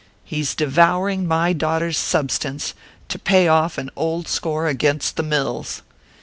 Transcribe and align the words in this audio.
He's 0.23 0.55
devouring 0.55 1.27
my 1.27 1.53
daughter's 1.53 1.95
substance 1.99 2.73
to 3.07 3.19
pay 3.19 3.47
off 3.47 3.77
an 3.77 3.91
old 3.95 4.27
score 4.27 4.65
against 4.65 5.15
the 5.15 5.21
mills. 5.21 5.83